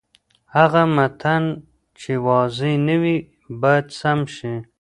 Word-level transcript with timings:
هغه 0.55 0.81
متن 0.95 1.43
چې 1.99 2.11
واضح 2.27 2.73
نه 2.87 2.95
وي، 3.01 3.17
باید 3.61 3.85
سم 3.99 4.19
شي. 4.35 4.53